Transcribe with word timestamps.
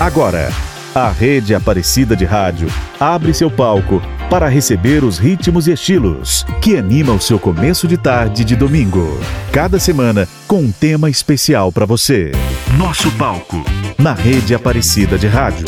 Agora, 0.00 0.50
a 0.94 1.10
Rede 1.10 1.54
Aparecida 1.54 2.16
de 2.16 2.24
Rádio 2.24 2.68
abre 2.98 3.34
seu 3.34 3.50
palco 3.50 4.00
para 4.30 4.48
receber 4.48 5.04
os 5.04 5.18
ritmos 5.18 5.68
e 5.68 5.72
estilos 5.72 6.46
que 6.62 6.74
animam 6.74 7.16
o 7.16 7.20
seu 7.20 7.38
começo 7.38 7.86
de 7.86 7.98
tarde 7.98 8.42
de 8.42 8.56
domingo. 8.56 9.20
Cada 9.52 9.78
semana 9.78 10.26
com 10.48 10.62
um 10.62 10.72
tema 10.72 11.10
especial 11.10 11.70
para 11.70 11.84
você. 11.84 12.32
Nosso 12.78 13.10
palco 13.18 13.62
na 13.98 14.14
Rede 14.14 14.54
Aparecida 14.54 15.18
de 15.18 15.26
Rádio. 15.26 15.66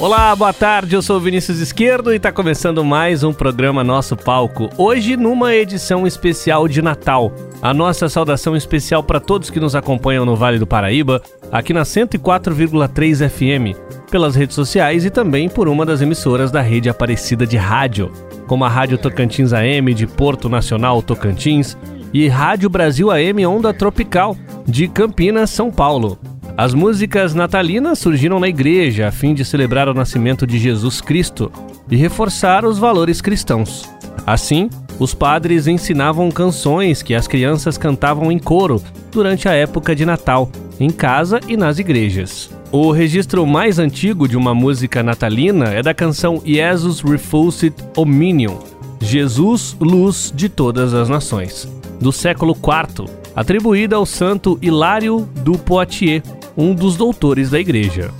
Olá, 0.00 0.34
boa 0.34 0.50
tarde. 0.50 0.96
Eu 0.96 1.02
sou 1.02 1.18
o 1.18 1.20
Vinícius 1.20 1.58
Esquerdo 1.58 2.10
e 2.10 2.16
está 2.16 2.32
começando 2.32 2.82
mais 2.82 3.22
um 3.22 3.34
programa 3.34 3.84
Nosso 3.84 4.16
Palco. 4.16 4.70
Hoje 4.78 5.14
numa 5.14 5.54
edição 5.54 6.06
especial 6.06 6.66
de 6.66 6.80
Natal. 6.80 7.30
A 7.60 7.74
nossa 7.74 8.08
saudação 8.08 8.56
especial 8.56 9.02
para 9.02 9.20
todos 9.20 9.50
que 9.50 9.60
nos 9.60 9.76
acompanham 9.76 10.24
no 10.24 10.34
Vale 10.34 10.58
do 10.58 10.66
Paraíba, 10.66 11.20
aqui 11.52 11.74
na 11.74 11.82
104,3 11.82 13.28
FM, 13.28 13.76
pelas 14.10 14.34
redes 14.34 14.54
sociais 14.54 15.04
e 15.04 15.10
também 15.10 15.50
por 15.50 15.68
uma 15.68 15.84
das 15.84 16.00
emissoras 16.00 16.50
da 16.50 16.62
rede 16.62 16.88
Aparecida 16.88 17.46
de 17.46 17.58
Rádio, 17.58 18.10
como 18.46 18.64
a 18.64 18.70
Rádio 18.70 18.96
Tocantins 18.96 19.52
AM 19.52 19.92
de 19.92 20.06
Porto 20.06 20.48
Nacional 20.48 21.02
Tocantins 21.02 21.76
e 22.10 22.26
Rádio 22.26 22.70
Brasil 22.70 23.10
AM 23.10 23.44
Onda 23.44 23.74
Tropical 23.74 24.34
de 24.66 24.88
Campinas, 24.88 25.50
São 25.50 25.70
Paulo. 25.70 26.18
As 26.60 26.74
músicas 26.74 27.34
natalinas 27.34 27.98
surgiram 27.98 28.38
na 28.38 28.46
igreja 28.46 29.08
a 29.08 29.10
fim 29.10 29.32
de 29.32 29.46
celebrar 29.46 29.88
o 29.88 29.94
nascimento 29.94 30.46
de 30.46 30.58
Jesus 30.58 31.00
Cristo 31.00 31.50
e 31.90 31.96
reforçar 31.96 32.66
os 32.66 32.78
valores 32.78 33.22
cristãos. 33.22 33.88
Assim, 34.26 34.68
os 34.98 35.14
padres 35.14 35.66
ensinavam 35.66 36.30
canções 36.30 37.02
que 37.02 37.14
as 37.14 37.26
crianças 37.26 37.78
cantavam 37.78 38.30
em 38.30 38.38
coro 38.38 38.82
durante 39.10 39.48
a 39.48 39.54
época 39.54 39.96
de 39.96 40.04
Natal, 40.04 40.50
em 40.78 40.90
casa 40.90 41.40
e 41.48 41.56
nas 41.56 41.78
igrejas. 41.78 42.50
O 42.70 42.90
registro 42.90 43.46
mais 43.46 43.78
antigo 43.78 44.28
de 44.28 44.36
uma 44.36 44.54
música 44.54 45.02
natalina 45.02 45.68
é 45.68 45.82
da 45.82 45.94
canção 45.94 46.42
Jesus 46.44 47.00
Refused 47.00 47.72
Omnium, 47.96 48.58
Jesus, 49.00 49.74
luz 49.80 50.30
de 50.36 50.50
todas 50.50 50.92
as 50.92 51.08
nações, 51.08 51.66
do 51.98 52.12
século 52.12 52.52
IV, 52.52 53.08
atribuída 53.34 53.96
ao 53.96 54.04
santo 54.04 54.58
Hilário 54.60 55.26
do 55.42 55.52
Poitiers, 55.52 56.22
um 56.56 56.74
dos 56.74 56.96
doutores 56.96 57.50
da 57.50 57.58
igreja. 57.60 58.10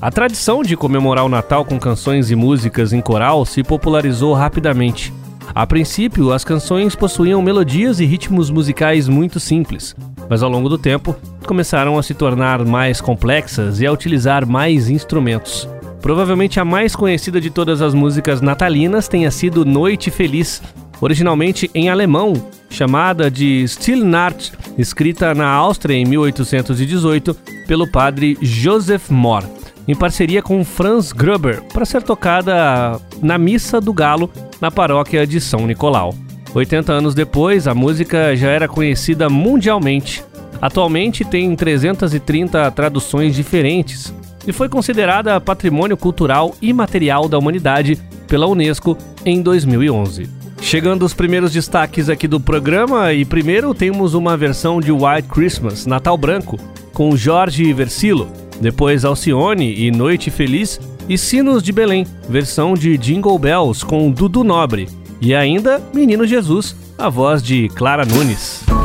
A 0.00 0.10
tradição 0.10 0.62
de 0.62 0.76
comemorar 0.76 1.24
o 1.24 1.28
Natal 1.28 1.64
com 1.64 1.78
canções 1.78 2.30
e 2.30 2.36
músicas 2.36 2.92
em 2.92 3.00
coral 3.00 3.44
se 3.44 3.62
popularizou 3.62 4.32
rapidamente, 4.32 5.12
a 5.54 5.66
princípio, 5.66 6.32
as 6.32 6.44
canções 6.44 6.94
possuíam 6.94 7.42
melodias 7.42 7.98
e 7.98 8.04
ritmos 8.04 8.50
musicais 8.50 9.08
muito 9.08 9.40
simples, 9.40 9.96
mas 10.28 10.42
ao 10.42 10.50
longo 10.50 10.68
do 10.68 10.78
tempo 10.78 11.16
começaram 11.44 11.98
a 11.98 12.02
se 12.02 12.14
tornar 12.14 12.64
mais 12.64 13.00
complexas 13.00 13.80
e 13.80 13.86
a 13.86 13.92
utilizar 13.92 14.46
mais 14.46 14.88
instrumentos. 14.88 15.68
Provavelmente 16.00 16.60
a 16.60 16.64
mais 16.64 16.94
conhecida 16.94 17.40
de 17.40 17.50
todas 17.50 17.82
as 17.82 17.94
músicas 17.94 18.40
natalinas 18.40 19.08
tenha 19.08 19.30
sido 19.30 19.64
Noite 19.64 20.10
Feliz, 20.10 20.62
originalmente 21.00 21.68
em 21.74 21.90
alemão, 21.90 22.34
chamada 22.70 23.30
de 23.30 23.66
Stille 23.68 24.04
Nacht, 24.04 24.52
escrita 24.78 25.34
na 25.34 25.48
Áustria 25.48 25.96
em 25.96 26.06
1818 26.06 27.34
pelo 27.66 27.90
padre 27.90 28.38
Joseph 28.40 29.10
Mohr, 29.10 29.44
em 29.86 29.94
parceria 29.94 30.40
com 30.40 30.64
Franz 30.64 31.12
Gruber, 31.12 31.62
para 31.72 31.84
ser 31.84 32.02
tocada 32.02 32.98
na 33.20 33.36
Missa 33.36 33.80
do 33.80 33.92
Galo 33.92 34.30
na 34.60 34.70
paróquia 34.70 35.26
de 35.26 35.40
São 35.40 35.66
Nicolau. 35.66 36.14
80 36.54 36.92
anos 36.92 37.14
depois, 37.14 37.68
a 37.68 37.74
música 37.74 38.34
já 38.34 38.48
era 38.48 38.66
conhecida 38.66 39.28
mundialmente. 39.28 40.24
Atualmente 40.60 41.24
tem 41.24 41.54
330 41.54 42.70
traduções 42.72 43.34
diferentes 43.34 44.12
e 44.46 44.52
foi 44.52 44.68
considerada 44.68 45.40
Patrimônio 45.40 45.96
Cultural 45.96 46.54
Imaterial 46.60 47.28
da 47.28 47.38
Humanidade 47.38 47.96
pela 48.26 48.46
Unesco 48.46 48.96
em 49.24 49.42
2011. 49.42 50.39
Chegando 50.60 51.04
os 51.04 51.14
primeiros 51.14 51.52
destaques 51.52 52.08
aqui 52.08 52.28
do 52.28 52.38
programa, 52.38 53.12
e 53.12 53.24
primeiro 53.24 53.74
temos 53.74 54.14
uma 54.14 54.36
versão 54.36 54.80
de 54.80 54.92
White 54.92 55.28
Christmas, 55.28 55.86
Natal 55.86 56.16
Branco, 56.16 56.58
com 56.92 57.16
Jorge 57.16 57.72
Versilo, 57.72 58.28
depois 58.60 59.04
Alcione 59.04 59.74
e 59.74 59.90
Noite 59.90 60.30
Feliz, 60.30 60.78
e 61.08 61.18
Sinos 61.18 61.62
de 61.62 61.72
Belém, 61.72 62.06
versão 62.28 62.74
de 62.74 62.96
Jingle 62.96 63.38
Bells 63.38 63.84
com 63.84 64.10
Dudu 64.10 64.44
Nobre, 64.44 64.88
e 65.20 65.34
ainda 65.34 65.82
Menino 65.92 66.26
Jesus, 66.26 66.76
a 66.96 67.08
voz 67.08 67.42
de 67.42 67.68
Clara 67.70 68.04
Nunes. 68.04 68.79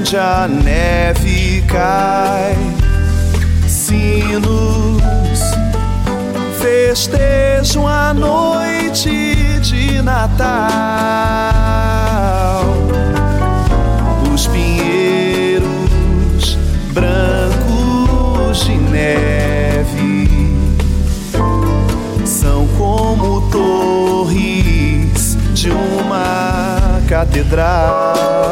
Onde 0.00 0.16
a 0.16 0.48
neve 0.48 1.62
cai, 1.68 2.56
sinos 3.68 5.02
festejam 6.58 7.86
a 7.86 8.14
noite 8.14 9.60
de 9.60 10.00
Natal. 10.00 10.40
Os 14.32 14.46
pinheiros 14.46 15.68
brancos 16.94 18.64
de 18.64 18.76
neve 18.76 20.30
são 22.24 22.66
como 22.78 23.42
torres 23.50 25.36
de 25.52 25.68
uma 25.70 27.02
catedral. 27.06 28.49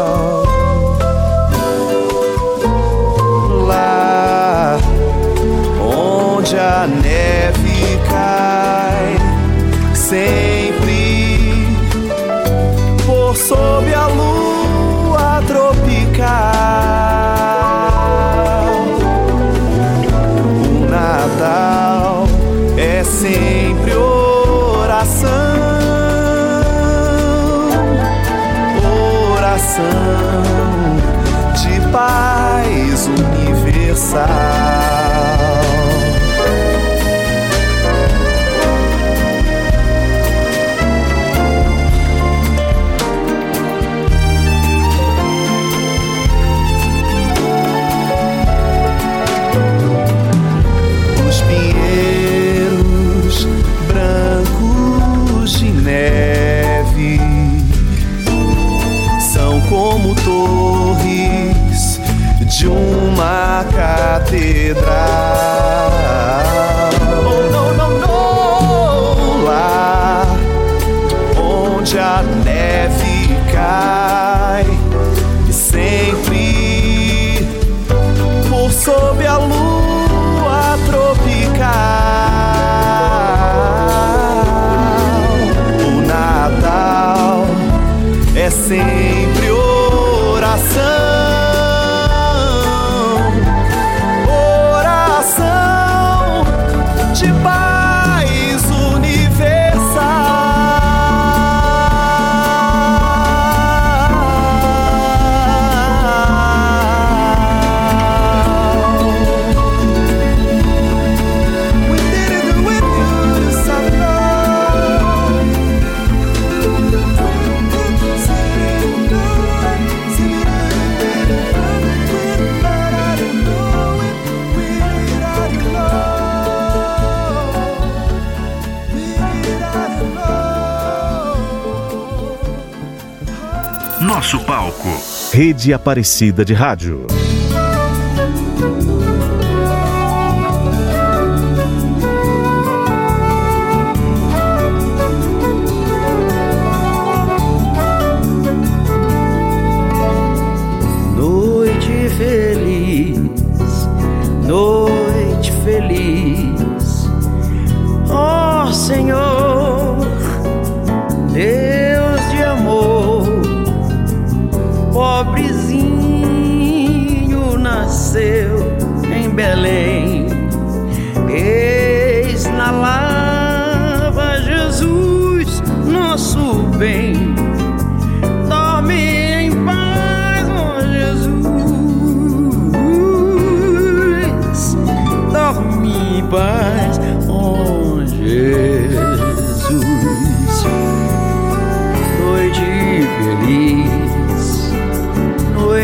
Rede 135.39 135.73
Aparecida 135.73 136.45
de 136.45 136.53
Rádio. 136.53 137.18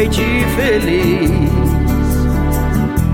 Noite 0.05 0.45
feliz. 0.55 1.31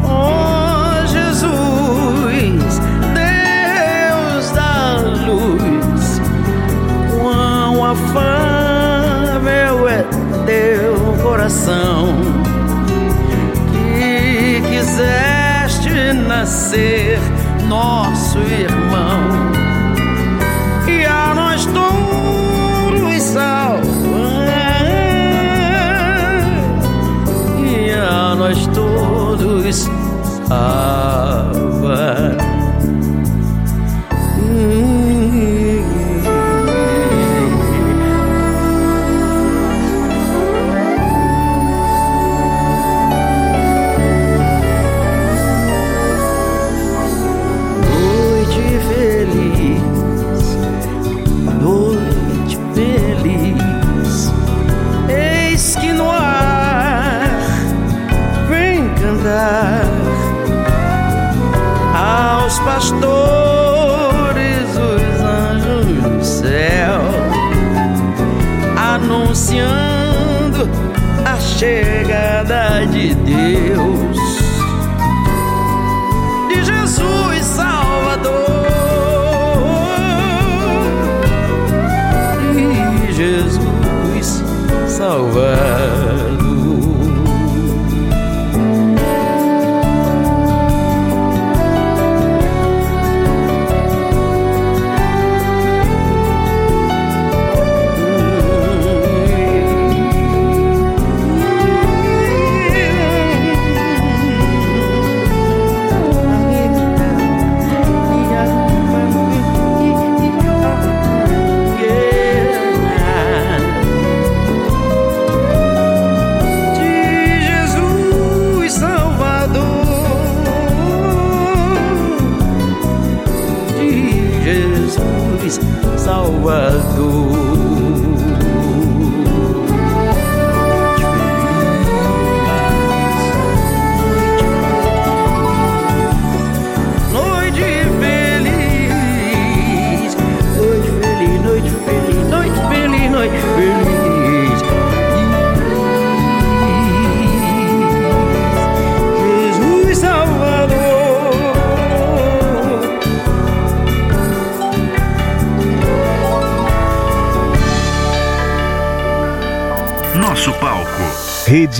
Ó 0.02 1.06
Jesus, 1.06 2.80
Deus 3.14 4.50
da 4.50 4.96
luz 5.26 6.20
quão 7.20 7.84
afável 7.84 9.88
é 9.88 10.04
teu 10.46 10.96
coração 11.22 12.08
que 13.72 14.60
quiseste 14.68 16.12
nascer 16.26 17.20
nosso 17.68 18.38
irmão 18.38 19.09
Ah. 30.52 31.19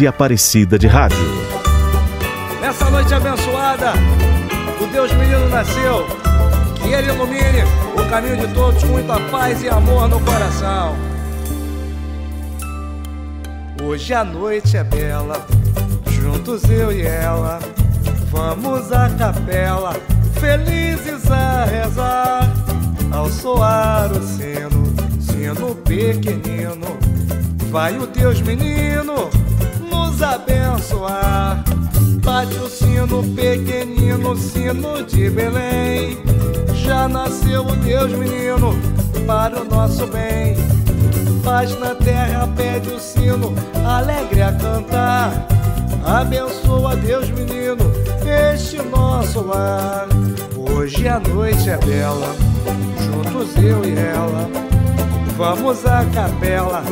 Rede 0.00 0.06
Aparecida 0.06 0.78
de 0.78 0.86
Rádio. 0.86 1.18
Nessa 2.58 2.88
noite 2.88 3.12
abençoada, 3.12 3.92
o 4.80 4.86
Deus 4.86 5.12
menino 5.12 5.46
nasceu. 5.50 6.06
Que 6.76 6.88
ele 6.88 7.12
ilumine 7.12 7.64
o 7.94 8.08
caminho 8.08 8.38
de 8.38 8.54
todos 8.54 8.82
com 8.82 8.92
muita 8.92 9.20
paz 9.30 9.62
e 9.62 9.68
amor 9.68 10.08
no 10.08 10.18
coração. 10.20 10.96
Hoje 13.82 14.14
a 14.14 14.24
noite 14.24 14.78
é 14.78 14.84
bela, 14.84 15.46
juntos 16.08 16.64
eu 16.70 16.90
e 16.90 17.02
ela. 17.02 17.58
Vamos 18.30 18.90
à 18.92 19.10
capela, 19.10 19.94
felizes 20.40 21.30
a 21.30 21.66
rezar. 21.66 22.50
Ao 23.12 23.28
soar 23.28 24.10
o 24.12 24.22
sino, 24.22 24.94
sino 25.20 25.74
pequenino, 25.74 26.96
vai 27.70 27.98
o 27.98 28.06
Deus 28.06 28.40
menino 28.40 29.39
abençoar. 30.80 31.62
Bate 32.24 32.56
o 32.56 32.68
sino 32.68 33.22
pequenino, 33.34 34.36
sino 34.36 35.02
de 35.04 35.30
Belém. 35.30 36.18
Já 36.74 37.08
nasceu 37.08 37.66
o 37.66 37.76
Deus 37.76 38.12
menino 38.12 38.74
para 39.26 39.60
o 39.60 39.64
nosso 39.64 40.06
bem. 40.06 40.56
Paz 41.44 41.78
na 41.78 41.94
terra 41.94 42.48
pede 42.56 42.90
o 42.90 42.98
sino, 42.98 43.54
alegre 43.86 44.42
a 44.42 44.52
cantar. 44.52 45.46
Abençoa 46.04 46.96
Deus 46.96 47.28
menino, 47.30 47.84
este 48.26 48.76
nosso 48.82 49.42
lar. 49.42 50.08
Hoje 50.56 51.06
a 51.08 51.20
noite 51.20 51.68
é 51.68 51.76
bela, 51.78 52.34
juntos 52.98 53.56
eu 53.56 53.84
e 53.84 53.96
ela. 53.98 54.48
Vamos 55.36 55.86
à 55.86 56.04
capela, 56.06 56.82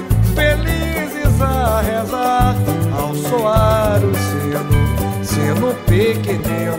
a 1.45 1.81
rezar. 1.81 2.55
Ao 2.99 3.15
soar 3.15 4.01
o 4.05 4.15
sino, 4.17 5.25
sino 5.25 5.75
pequenino, 5.87 6.79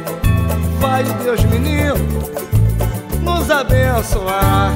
vai 0.80 1.04
Deus 1.24 1.44
menino 1.46 1.96
nos 3.22 3.50
abençoar. 3.50 4.74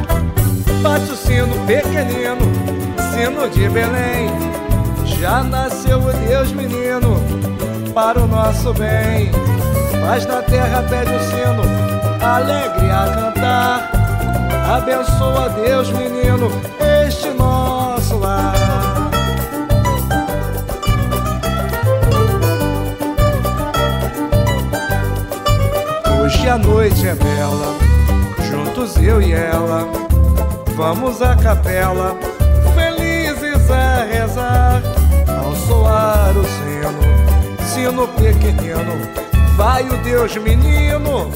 Bate 0.81 1.11
o 1.11 1.15
sino 1.15 1.53
pequenino, 1.65 2.41
sino 3.11 3.49
de 3.49 3.69
Belém. 3.69 4.29
Já 5.05 5.43
nasceu 5.43 5.99
o 5.99 6.13
Deus 6.27 6.51
menino 6.51 7.21
para 7.93 8.19
o 8.19 8.27
nosso 8.27 8.73
bem. 8.73 9.31
Mas 10.05 10.25
na 10.25 10.41
terra 10.41 10.83
pede 10.89 11.13
o 11.13 11.19
sino, 11.19 11.63
alegre 12.21 12.89
a 12.91 13.31
cantar. 13.33 13.91
Abençoa 14.75 15.49
Deus, 15.49 15.89
menino, 15.91 16.49
Hoje 26.33 26.49
a 26.49 26.57
noite 26.57 27.07
é 27.07 27.13
bela, 27.13 27.77
juntos 28.49 28.97
eu 28.97 29.21
e 29.21 29.31
ela. 29.33 29.87
Vamos 30.75 31.21
à 31.21 31.35
capela, 31.35 32.17
felizes 32.73 33.69
a 33.69 34.03
rezar. 34.03 34.81
Ao 35.27 35.55
soar 35.55 36.33
o 36.35 36.43
sino, 36.43 37.63
sino 37.67 38.07
pequenino, 38.07 38.99
vai 39.55 39.87
o 39.87 39.97
Deus 39.99 40.35
menino 40.37 41.31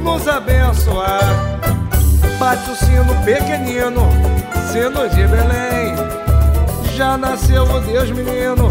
nos 0.00 0.28
abençoar. 0.28 1.58
Bate 2.38 2.70
o 2.70 2.76
sino 2.76 3.14
pequenino, 3.24 4.06
sino 4.70 5.08
de 5.08 5.26
Belém. 5.26 5.94
Já 6.94 7.16
nasceu 7.16 7.64
o 7.64 7.80
Deus 7.80 8.10
menino 8.10 8.70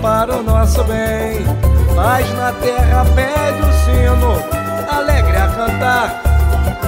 para 0.00 0.38
o 0.38 0.42
nosso 0.42 0.82
bem. 0.84 1.44
Paz 1.94 2.28
na 2.34 2.52
terra 2.52 3.04
pede 3.14 3.60
o 3.60 3.72
sino, 3.84 4.59
alegre 4.96 5.36
a 5.36 5.48
cantar. 5.48 6.22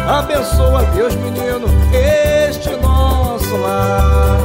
Abençoa 0.08 0.82
Deus 0.94 1.14
menino, 1.16 1.66
este 1.92 2.70
nosso 2.76 3.56
lar. 3.56 4.40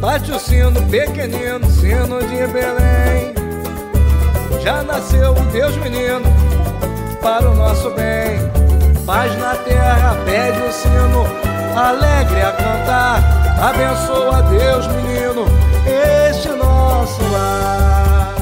Bate 0.00 0.30
o 0.30 0.38
sino 0.38 0.82
pequenino, 0.88 1.66
sino 1.70 2.20
de 2.20 2.46
Belém. 2.46 3.34
Já 4.62 4.82
nasceu 4.82 5.32
o 5.32 5.44
Deus 5.52 5.76
menino 5.76 6.22
para 7.20 7.50
o 7.50 7.54
nosso 7.54 7.90
bem. 7.90 8.55
Paz 9.06 9.38
na 9.38 9.54
terra, 9.54 10.16
pede 10.24 10.60
o 10.62 10.72
sino, 10.72 11.24
alegre 11.78 12.42
a 12.42 12.50
cantar. 12.50 13.22
Abençoa 13.56 14.42
Deus, 14.42 14.86
menino, 14.88 15.44
este 15.86 16.48
nosso 16.48 17.22
lar. 17.30 18.34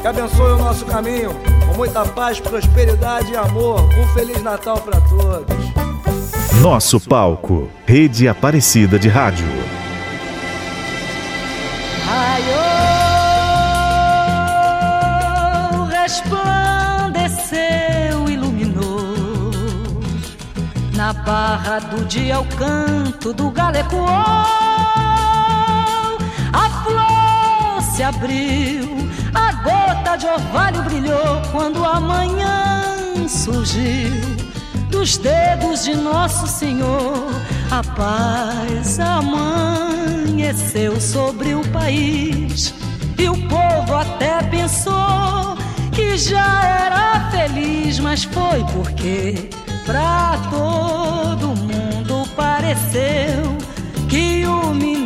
Que 0.00 0.06
abençoe 0.06 0.52
o 0.52 0.58
nosso 0.58 0.86
caminho, 0.86 1.34
com 1.66 1.74
muita 1.76 2.04
paz, 2.04 2.38
prosperidade 2.38 3.32
e 3.32 3.36
amor. 3.36 3.80
Um 3.98 4.06
Feliz 4.14 4.40
Natal 4.44 4.78
para 4.78 5.00
todos. 5.00 5.56
Nosso 6.62 7.00
palco, 7.00 7.68
Rede 7.84 8.28
Aparecida 8.28 8.96
de 8.96 9.08
Rádio. 9.08 9.75
Barra 21.26 21.80
do 21.80 22.04
dia, 22.04 22.38
o 22.38 22.46
canto 22.56 23.34
do 23.34 23.50
galo 23.50 23.76
ecoou. 23.76 24.06
A 26.52 26.70
flor 26.84 27.82
se 27.82 28.04
abriu, 28.04 28.86
a 29.34 29.52
gota 29.54 30.16
de 30.16 30.26
orvalho 30.26 30.82
brilhou 30.84 31.42
quando 31.50 31.84
a 31.84 31.98
manhã 31.98 33.26
surgiu. 33.28 34.12
Dos 34.88 35.18
dedos 35.18 35.82
de 35.84 35.96
Nosso 35.96 36.46
Senhor, 36.46 37.28
a 37.72 37.82
paz 37.82 39.00
amanheceu 39.00 41.00
sobre 41.00 41.54
o 41.54 41.68
país. 41.70 42.72
E 43.18 43.28
o 43.28 43.36
povo 43.48 43.96
até 43.96 44.44
pensou 44.44 45.58
que 45.92 46.16
já 46.16 46.64
era 46.64 47.28
feliz, 47.30 47.98
mas 47.98 48.22
foi 48.24 48.64
porque 48.72 49.50
pra 49.86 50.36
todo 50.50 51.46
mundo 51.54 52.28
pareceu 52.34 53.56
que 54.08 54.44
o 54.44 54.74
menino 54.74 55.05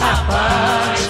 A 0.00 0.14
paz 0.30 1.00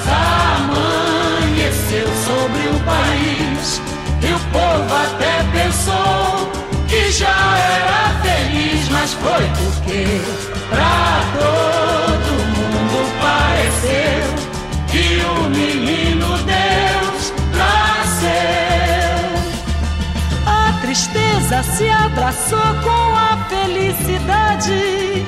amanheceu 0.60 2.08
sobre 2.26 2.68
o 2.68 2.80
país. 2.84 3.80
E 4.22 4.32
o 4.32 4.38
povo 4.52 4.94
até 4.94 5.34
pensou 5.52 6.50
que 6.88 7.10
já 7.10 7.58
era 7.58 8.14
feliz, 8.22 8.88
mas 8.90 9.12
foi 9.14 9.44
porque 9.58 10.20
pra 10.70 11.20
todo 11.38 12.30
mundo 12.54 12.98
pareceu 13.20 14.24
que 14.88 15.06
o 15.24 15.50
menino 15.50 16.28
Deus 16.38 17.32
nasceu. 17.56 19.24
A 20.46 20.72
tristeza 20.80 21.62
se 21.62 21.88
abraçou 21.90 22.74
com 22.82 23.16
a 23.16 23.36
felicidade, 23.48 25.26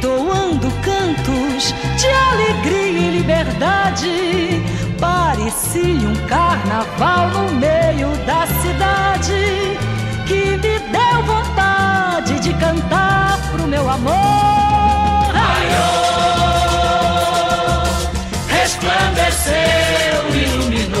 entoando 0.00 0.70
cantos 0.82 1.74
de 1.98 2.06
alegria 2.08 3.08
e 3.08 3.18
liberdade. 3.18 4.62
Parecia 4.98 6.08
um 6.08 6.14
carnaval 6.26 7.28
no 7.28 7.52
meio 7.52 8.08
da 8.24 8.46
cidade 8.46 9.78
que 10.26 10.56
me 10.56 10.78
deu 10.78 11.22
vontade 11.26 12.40
de 12.40 12.54
cantar 12.54 13.38
pro 13.52 13.66
meu 13.66 13.90
amor. 13.90 15.30
Raiou, 15.34 16.22
resplandeceu, 18.48 19.54
iluminou. 20.34 21.00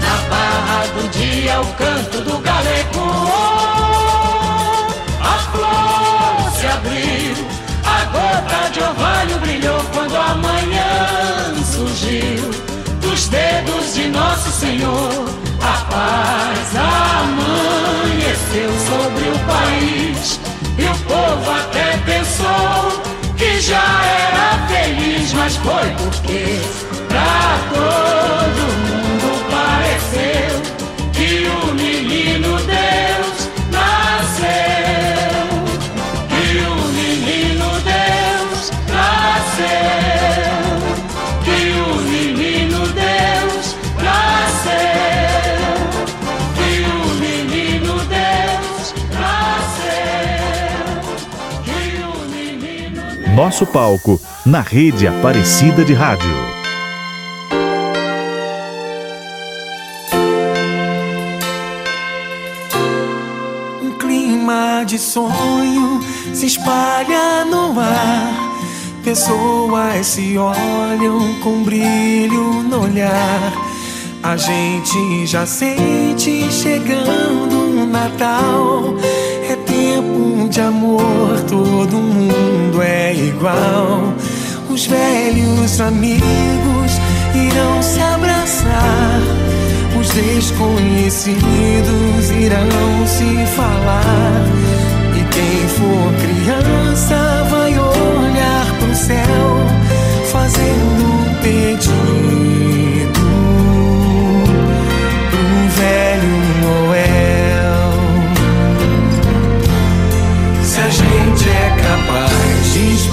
Na 0.00 0.16
barra 0.30 0.86
do 0.94 1.08
dia, 1.10 1.60
o 1.60 1.66
canto 1.74 2.22
do 2.22 2.38
galego. 2.38 3.35
A 7.84 8.04
gota 8.06 8.70
de 8.70 8.80
orvalho 8.80 9.38
brilhou 9.40 9.80
quando 9.92 10.16
a 10.16 10.34
manhã 10.34 11.54
surgiu. 11.64 12.50
Dos 13.00 13.28
dedos 13.28 13.94
de 13.94 14.08
Nosso 14.08 14.50
Senhor, 14.50 15.28
a 15.60 15.84
paz 15.90 16.74
amanheceu 16.76 18.70
sobre 18.88 19.28
o 19.30 19.38
país. 19.46 20.40
E 20.78 20.84
o 20.84 20.96
povo 21.04 21.50
até 21.50 21.96
pensou 22.04 23.02
que 23.36 23.60
já 23.60 24.04
era 24.04 24.66
feliz, 24.68 25.32
mas 25.32 25.56
foi 25.56 25.90
porque 25.98 26.60
pra 27.08 27.58
todo 27.74 28.15
Nosso 53.36 53.66
palco, 53.66 54.18
na 54.46 54.62
Rede 54.62 55.06
Aparecida 55.06 55.84
de 55.84 55.92
Rádio. 55.92 56.26
Um 63.82 63.90
clima 63.98 64.84
de 64.84 64.98
sonho 64.98 66.00
se 66.32 66.46
espalha 66.46 67.44
no 67.44 67.78
ar. 67.78 68.54
Pessoas 69.04 70.06
se 70.06 70.38
olham 70.38 71.34
com 71.42 71.62
brilho 71.62 72.62
no 72.62 72.84
olhar. 72.84 73.52
A 74.22 74.34
gente 74.38 75.26
já 75.26 75.44
sente 75.44 76.50
chegando 76.50 77.82
o 77.82 77.86
Natal. 77.86 78.94
De 80.56 80.62
amor, 80.62 81.38
todo 81.46 81.98
mundo 81.98 82.80
é 82.80 83.12
igual. 83.12 84.14
Os 84.70 84.86
velhos 84.86 85.78
amigos 85.82 86.92
irão 87.34 87.82
se 87.82 88.00
abraçar. 88.00 89.20
Os 90.00 90.08
desconhecidos 90.08 92.30
irão 92.40 93.06
se 93.06 93.44
falar. 93.54 94.46
E 95.14 95.20
quem 95.34 95.68
for 95.76 96.10
criança 96.22 97.44
vai 97.50 97.78
olhar 97.78 98.66
pro 98.78 98.94
céu, 98.94 99.60
fazendo 100.32 101.04
um 101.04 101.34
pedido 101.42 102.45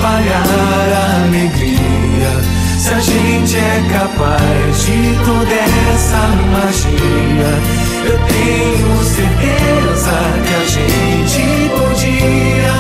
espalhar 0.04 0.44
alegria. 1.24 2.32
Se 2.78 2.94
a 2.94 3.00
gente 3.00 3.58
é 3.58 3.84
capaz 3.90 4.84
de 4.84 5.16
toda 5.24 5.56
essa 5.94 6.28
magia, 6.52 7.52
eu 8.04 8.20
tenho 8.28 9.04
certeza 9.04 10.16
que 10.46 10.54
a 10.54 10.66
gente 10.76 11.44
podia 11.80 12.74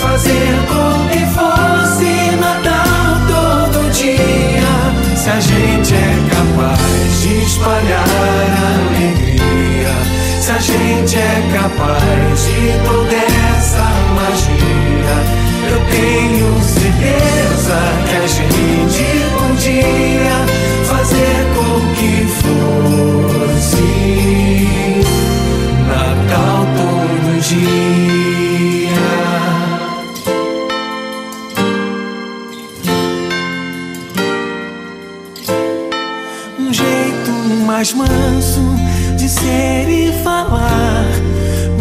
fazer 0.00 0.54
com 0.68 1.08
que 1.08 1.26
fosse 1.34 2.36
Natal 2.36 3.26
todo 3.26 3.90
dia. 3.90 5.16
Se 5.16 5.30
a 5.30 5.40
gente 5.40 5.94
é 5.94 6.14
capaz 6.30 7.20
de 7.22 7.42
espalhar 7.42 8.04
alegria, 8.86 9.94
se 10.40 10.52
a 10.52 10.58
gente 10.58 11.16
é 11.16 11.42
capaz 11.52 12.44
de 12.44 12.86
toda 12.86 13.27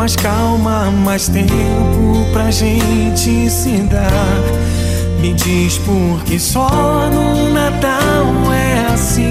Mais 0.07 0.15
calma, 0.15 0.89
mais 0.89 1.27
tempo 1.27 2.31
pra 2.31 2.50
gente 2.50 3.50
se 3.50 3.72
dar. 3.91 4.41
Me 5.20 5.33
diz 5.33 5.79
por 5.79 6.24
que 6.24 6.39
só 6.39 7.09
no 7.11 7.51
Natal 7.51 8.53
é 8.53 8.93
assim. 8.93 9.29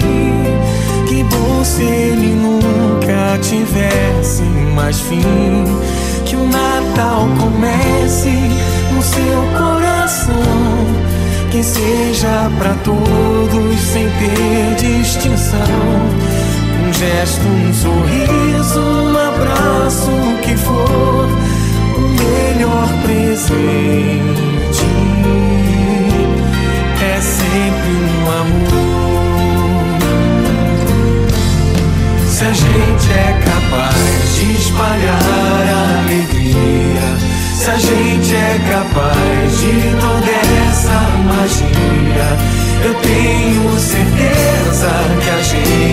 Que 1.09 1.25
bom 1.25 1.65
se 1.65 1.81
ele 1.83 2.35
nunca 2.35 3.39
tivesse 3.41 4.43
mais 4.75 5.01
fim. 5.01 5.65
Que 6.27 6.37
o 6.37 6.47
Natal 6.47 7.27
comece 7.41 8.35
no 8.95 9.03
seu 9.03 9.43
coração. 9.57 10.35
Que 11.51 11.63
seja 11.63 12.51
pra 12.59 12.75
todos 12.85 13.81
sem 13.81 14.07
ter 14.11 14.75
distinção. 14.77 16.36
Gesto, 16.99 17.47
um 17.47 17.75
sorriso, 17.75 18.81
um 18.81 19.19
abraço, 19.19 20.11
o 20.11 20.39
que 20.39 20.57
for, 20.57 21.29
o 21.95 22.01
melhor 22.01 22.89
presente 23.03 24.87
é 27.03 27.21
sempre 27.21 27.91
um 27.93 28.31
amor. 28.41 28.87
Se 32.31 32.45
a 32.47 32.53
gente 32.55 33.13
é 33.13 33.43
capaz 33.45 34.35
de 34.37 34.53
espalhar 34.53 35.21
a 35.69 36.01
alegria, 36.01 37.09
se 37.59 37.71
a 37.73 37.77
gente 37.77 38.35
é 38.35 38.59
capaz 38.73 39.61
de 39.61 39.73
toda 40.01 40.31
essa 40.71 40.99
magia. 41.27 42.57
Eu 42.85 42.95
tenho 42.95 43.81
certeza 43.81 44.91
que 45.21 45.31
a 45.31 45.43
gente 45.43 45.86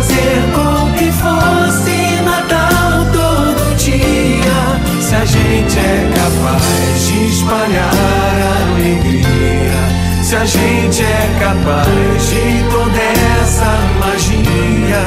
fazer 0.00 0.40
com 0.54 0.92
que 0.92 1.12
fosse 1.12 2.22
Natal 2.24 3.04
todo 3.12 3.76
dia. 3.76 4.60
Se 4.98 5.14
a 5.14 5.24
gente 5.26 5.78
é 5.78 6.10
capaz 6.14 7.06
de 7.06 7.26
espalhar 7.26 7.92
alegria, 8.72 9.80
se 10.22 10.36
a 10.36 10.46
gente 10.46 11.02
é 11.02 11.38
capaz 11.38 12.30
de 12.30 12.64
toda 12.70 12.98
essa 13.42 13.78
magia, 14.00 15.02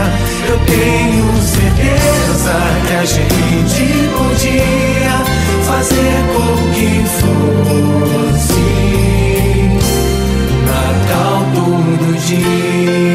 eu 0.47 0.60
tenho 0.60 1.25
certeza 1.41 2.56
que 2.86 2.93
a 2.93 3.06
gente 3.06 3.86
podia 4.15 5.15
fazer 5.63 6.15
com 6.36 6.53
que 6.73 6.91
fosse. 7.19 8.63
Natal 10.67 11.41
todo 11.56 12.06
dia. 12.27 13.13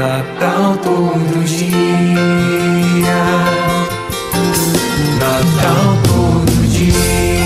Natal 0.00 0.78
todo 0.82 1.44
dia. 1.44 1.74
Natal 5.20 5.98
todo 6.08 6.66
dia. 6.68 7.39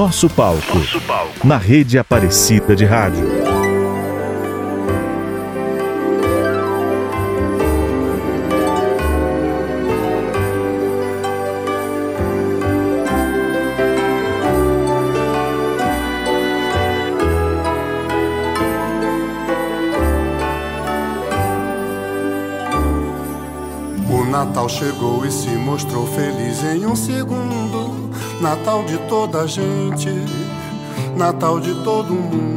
Nosso 0.00 0.30
palco. 0.30 0.78
Na 1.44 1.58
rede 1.58 1.98
Aparecida 1.98 2.74
de 2.74 2.86
Rádio. 2.86 3.39
O 24.12 24.24
Natal 24.24 24.68
chegou 24.68 25.24
e 25.24 25.30
se 25.30 25.50
mostrou 25.50 26.04
feliz 26.04 26.64
em 26.64 26.84
um 26.84 26.96
segundo. 26.96 28.10
Natal 28.40 28.82
de 28.84 28.98
toda 29.08 29.42
a 29.42 29.46
gente, 29.46 30.08
Natal 31.16 31.60
de 31.60 31.72
todo 31.84 32.12
mundo. 32.12 32.50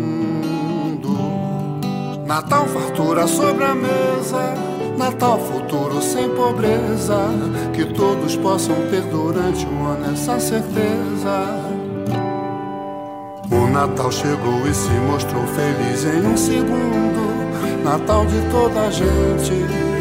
Natal 2.26 2.66
fartura 2.66 3.28
sobre 3.28 3.66
a 3.66 3.76
mesa, 3.76 4.56
Natal 4.98 5.38
futuro 5.38 6.02
sem 6.02 6.28
pobreza. 6.30 7.28
Que 7.76 7.86
todos 7.86 8.36
possam 8.38 8.76
ter 8.90 9.02
durante 9.04 9.66
o 9.68 9.86
ano 9.86 10.12
essa 10.12 10.40
certeza. 10.40 11.64
O 13.52 13.68
Natal 13.72 14.12
chegou 14.12 14.68
e 14.68 14.74
se 14.74 14.90
mostrou 14.90 15.44
feliz 15.48 16.04
em 16.06 16.26
um 16.26 16.36
segundo. 16.36 17.84
Natal 17.84 18.26
de 18.26 18.42
toda 18.50 18.88
a 18.88 18.90
gente, 18.90 19.93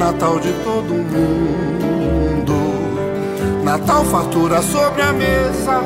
Natal 0.00 0.40
de 0.40 0.50
todo 0.64 0.94
mundo. 0.94 2.54
Natal 3.62 4.02
fartura 4.06 4.62
sobre 4.62 5.02
a 5.02 5.12
mesa, 5.12 5.82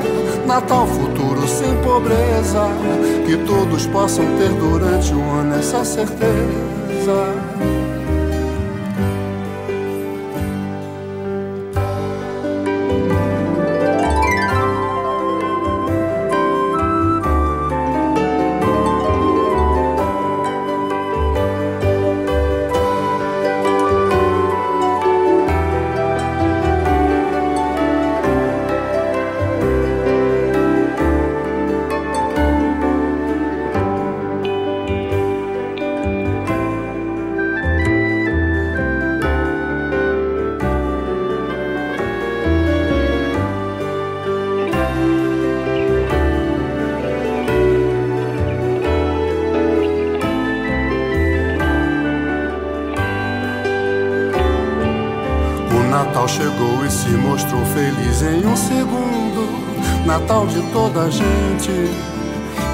Natal 0.46 0.86
futuro 0.86 1.48
sem 1.48 1.74
pobreza. 1.82 2.68
Que 3.26 3.36
todos 3.38 3.86
possam 3.86 4.24
ter 4.38 4.50
durante 4.50 5.12
o 5.12 5.20
ano 5.20 5.56
essa 5.56 5.84
certeza. 5.84 7.43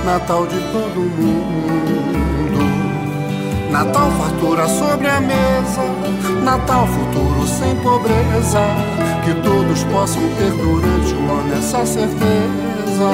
Natal 0.05 0.47
de 0.47 0.59
todo 0.73 1.01
mundo. 1.01 1.61
Natal 3.71 4.11
fartura 4.13 4.67
sobre 4.67 5.09
a 5.09 5.21
mesa, 5.21 5.83
Natal 6.43 6.87
futuro 6.87 7.47
sem 7.47 7.77
pobreza, 7.77 8.61
que 9.25 9.35
todos 9.43 9.85
possam 9.85 10.23
ter 10.37 10.51
durante 10.51 11.15
o 11.15 11.19
ano 11.19 11.55
essa 11.57 11.85
certeza. 11.87 13.11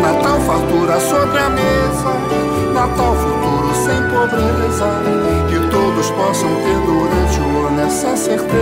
Natal 0.00 0.40
fartura 0.40 0.98
sobre 0.98 1.38
a 1.38 1.50
mesa, 1.50 2.12
Natal 2.74 3.14
futuro 3.14 3.74
sem 3.74 4.02
pobreza, 4.10 4.88
que 5.48 5.58
todos 5.70 6.10
possam 6.10 6.54
ter 6.56 6.80
durante 6.86 7.40
o 7.40 7.66
ano 7.66 7.80
essa 7.82 8.16
certeza. 8.16 8.58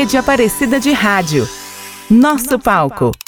Rede 0.00 0.16
Aparecida 0.16 0.80
de 0.80 0.92
Rádio. 0.92 1.46
Nosso, 2.08 2.58
palco. 2.58 3.10
palco. 3.10 3.19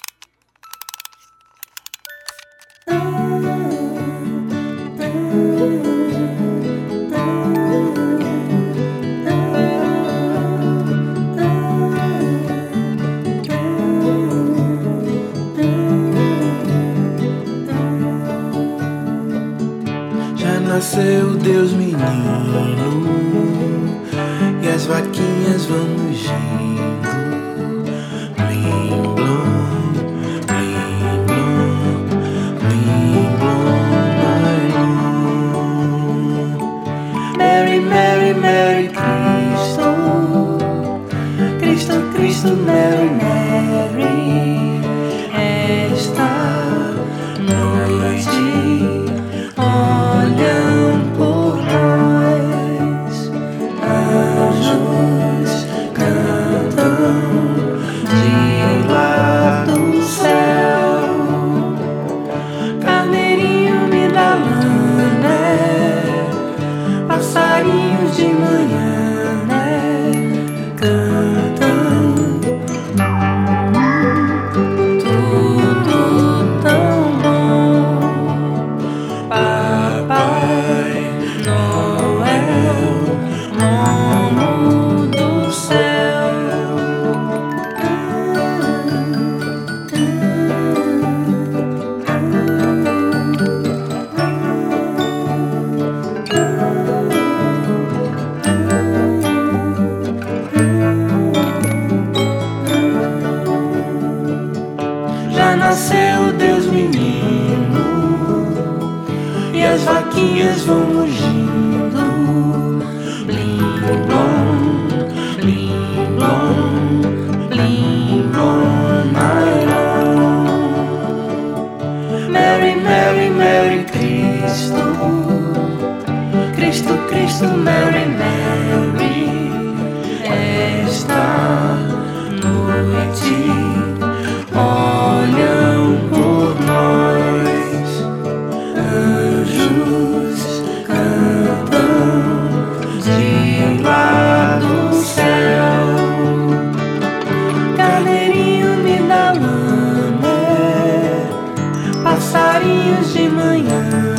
lama, 149.35 150.27
é, 150.27 152.03
passarinhos 152.03 153.13
de 153.13 153.29
manhã. 153.29 154.12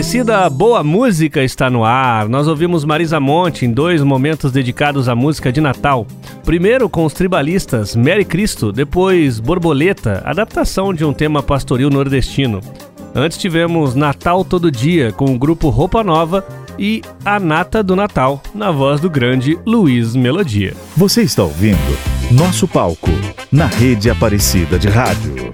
Aparecida, 0.00 0.48
boa 0.48 0.82
música 0.82 1.44
está 1.44 1.68
no 1.68 1.84
ar. 1.84 2.26
Nós 2.26 2.48
ouvimos 2.48 2.86
Marisa 2.86 3.20
Monte 3.20 3.66
em 3.66 3.70
dois 3.70 4.02
momentos 4.02 4.50
dedicados 4.50 5.10
à 5.10 5.14
música 5.14 5.52
de 5.52 5.60
Natal. 5.60 6.06
Primeiro 6.42 6.88
com 6.88 7.04
os 7.04 7.12
tribalistas 7.12 7.94
Mary 7.94 8.24
Cristo, 8.24 8.72
depois 8.72 9.38
Borboleta, 9.38 10.22
adaptação 10.24 10.94
de 10.94 11.04
um 11.04 11.12
tema 11.12 11.42
pastoril 11.42 11.90
nordestino. 11.90 12.62
Antes 13.14 13.36
tivemos 13.36 13.94
Natal 13.94 14.42
Todo 14.42 14.70
Dia 14.70 15.12
com 15.12 15.34
o 15.34 15.38
grupo 15.38 15.68
Roupa 15.68 16.02
Nova 16.02 16.46
e 16.78 17.02
A 17.22 17.38
Nata 17.38 17.82
do 17.82 17.94
Natal, 17.94 18.42
na 18.54 18.70
voz 18.70 19.02
do 19.02 19.10
grande 19.10 19.58
Luiz 19.66 20.16
Melodia. 20.16 20.74
Você 20.96 21.20
está 21.20 21.42
ouvindo 21.42 21.76
Nosso 22.30 22.66
Palco, 22.66 23.10
na 23.52 23.66
rede 23.66 24.08
Aparecida 24.08 24.78
de 24.78 24.88
Rádio. 24.88 25.52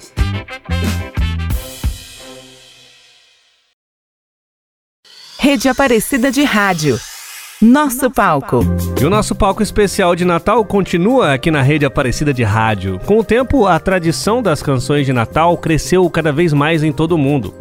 Rede 5.46 5.68
Aparecida 5.68 6.28
de 6.28 6.42
Rádio. 6.42 6.98
Nosso 7.62 8.10
palco. 8.10 8.62
E 9.00 9.04
o 9.04 9.08
nosso 9.08 9.32
palco 9.32 9.62
especial 9.62 10.16
de 10.16 10.24
Natal 10.24 10.64
continua 10.64 11.32
aqui 11.32 11.52
na 11.52 11.62
Rede 11.62 11.86
Aparecida 11.86 12.34
de 12.34 12.42
Rádio. 12.42 12.98
Com 13.06 13.20
o 13.20 13.24
tempo, 13.24 13.64
a 13.64 13.78
tradição 13.78 14.42
das 14.42 14.60
canções 14.60 15.06
de 15.06 15.12
Natal 15.12 15.56
cresceu 15.56 16.10
cada 16.10 16.32
vez 16.32 16.52
mais 16.52 16.82
em 16.82 16.90
todo 16.90 17.12
o 17.12 17.18
mundo. 17.18 17.54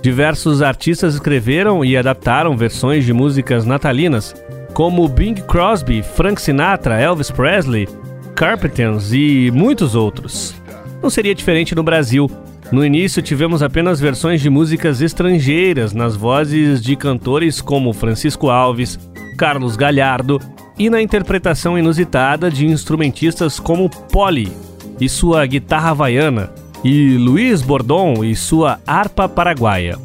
Diversos 0.00 0.62
artistas 0.62 1.14
escreveram 1.14 1.84
e 1.84 1.96
adaptaram 1.96 2.56
versões 2.56 3.04
de 3.04 3.12
músicas 3.12 3.66
natalinas, 3.66 4.36
como 4.72 5.08
Bing 5.08 5.34
Crosby, 5.34 6.00
Frank 6.00 6.40
Sinatra, 6.40 7.00
Elvis 7.00 7.32
Presley, 7.32 7.88
Carpenters 8.36 9.12
e 9.12 9.50
muitos 9.52 9.96
outros. 9.96 10.54
Não 11.02 11.10
seria 11.10 11.34
diferente 11.34 11.74
no 11.74 11.82
Brasil. 11.82 12.30
No 12.72 12.82
início, 12.82 13.20
tivemos 13.20 13.62
apenas 13.62 14.00
versões 14.00 14.40
de 14.40 14.48
músicas 14.48 15.02
estrangeiras 15.02 15.92
nas 15.92 16.16
vozes 16.16 16.80
de 16.80 16.96
cantores 16.96 17.60
como 17.60 17.92
Francisco 17.92 18.48
Alves, 18.48 18.98
Carlos 19.36 19.76
Galhardo 19.76 20.40
e 20.78 20.88
na 20.88 21.02
interpretação 21.02 21.78
inusitada 21.78 22.50
de 22.50 22.64
instrumentistas 22.64 23.60
como 23.60 23.90
Polly 23.90 24.50
e 24.98 25.06
sua 25.06 25.44
guitarra 25.44 25.90
havaiana, 25.90 26.50
e 26.82 27.18
Luiz 27.18 27.60
Bordon 27.60 28.24
e 28.24 28.34
sua 28.34 28.80
harpa 28.86 29.28
paraguaia. 29.28 29.98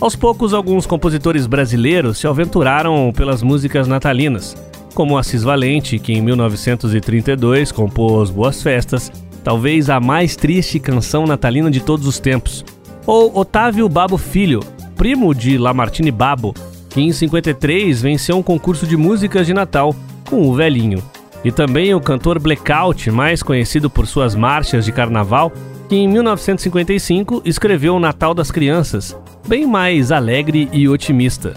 Aos 0.00 0.16
poucos, 0.16 0.54
alguns 0.54 0.86
compositores 0.86 1.46
brasileiros 1.46 2.16
se 2.16 2.26
aventuraram 2.26 3.12
pelas 3.14 3.42
músicas 3.42 3.86
natalinas, 3.86 4.56
como 4.94 5.18
Assis 5.18 5.42
Valente, 5.42 5.98
que 5.98 6.14
em 6.14 6.22
1932 6.22 7.70
compôs 7.70 8.30
Boas 8.30 8.62
Festas 8.62 9.12
talvez 9.44 9.90
a 9.90 10.00
mais 10.00 10.34
triste 10.34 10.80
canção 10.80 11.26
natalina 11.26 11.70
de 11.70 11.80
todos 11.80 12.06
os 12.06 12.18
tempos. 12.18 12.64
Ou 13.06 13.38
Otávio 13.38 13.86
Babo 13.88 14.16
Filho, 14.16 14.60
primo 14.96 15.34
de 15.34 15.58
Lamartine 15.58 16.10
Babo, 16.10 16.54
que 16.88 17.02
em 17.02 17.12
53 17.12 18.00
venceu 18.00 18.38
um 18.38 18.42
concurso 18.42 18.86
de 18.86 18.96
músicas 18.96 19.46
de 19.46 19.52
Natal 19.52 19.94
com 20.24 20.48
o 20.48 20.54
Velhinho. 20.54 21.02
E 21.44 21.52
também 21.52 21.94
o 21.94 22.00
cantor 22.00 22.38
Blackout, 22.38 23.10
mais 23.10 23.42
conhecido 23.42 23.90
por 23.90 24.06
suas 24.06 24.34
marchas 24.34 24.86
de 24.86 24.92
carnaval, 24.92 25.52
que 25.88 25.96
em 25.96 26.08
1955 26.08 27.42
escreveu 27.44 27.96
o 27.96 28.00
Natal 28.00 28.32
das 28.32 28.50
Crianças, 28.50 29.14
bem 29.46 29.66
mais 29.66 30.10
alegre 30.10 30.70
e 30.72 30.88
otimista. 30.88 31.52